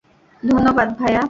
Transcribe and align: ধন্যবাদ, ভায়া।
ধন্যবাদ, 0.43 0.87
ভায়া। 0.99 1.19